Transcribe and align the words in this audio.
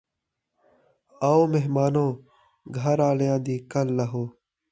آو 1.29 1.41
مہمانو 1.51 2.07
گھر 2.77 2.97
آلیاں 3.09 3.37
دی 3.45 3.55
کل 3.71 3.87
لہو 3.97 4.23